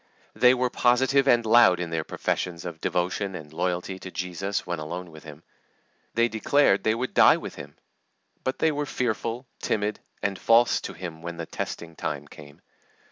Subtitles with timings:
[0.33, 4.79] They were positive and loud in their professions of devotion and loyalty to Jesus when
[4.79, 5.43] alone with Him.
[6.15, 7.75] They declared they would die with Him.
[8.43, 12.61] But they were fearful, timid, and false to Him when the testing time came.